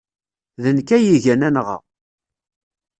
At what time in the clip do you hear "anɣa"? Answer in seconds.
1.47-1.77